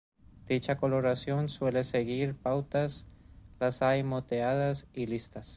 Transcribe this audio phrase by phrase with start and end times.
[0.47, 3.05] Dicha coloración suele seguir pautas:
[3.59, 5.49] las hay moteadas y listadas.